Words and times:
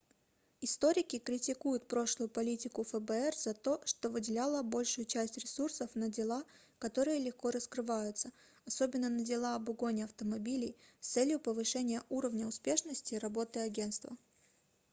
историки 0.61 1.19
критикуют 1.19 1.87
прошлую 1.87 2.27
политику 2.27 2.83
фбр 2.83 3.35
за 3.35 3.53
то 3.53 3.79
что 3.85 4.09
выделяла 4.09 4.63
большую 4.63 5.05
часть 5.05 5.37
ресурсов 5.37 5.93
на 5.93 6.09
дела 6.09 6.43
которые 6.79 7.19
легко 7.19 7.51
раскрываются 7.51 8.31
особенно 8.65 9.09
на 9.09 9.23
дела 9.23 9.53
об 9.53 9.69
угоне 9.69 10.05
автомобилей 10.05 10.75
с 11.01 11.09
целью 11.09 11.39
повышения 11.39 12.01
уровня 12.09 12.47
успешности 12.47 13.13
работы 13.13 13.59
агентства 13.59 14.17